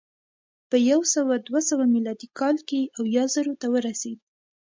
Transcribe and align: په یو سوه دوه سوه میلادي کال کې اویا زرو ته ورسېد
په 0.69 0.77
یو 0.89 1.01
سوه 1.13 1.33
دوه 1.47 1.61
سوه 1.69 1.83
میلادي 1.93 2.27
کال 2.39 2.57
کې 2.69 2.79
اویا 2.99 3.23
زرو 3.33 3.53
ته 3.61 3.67
ورسېد 3.73 4.19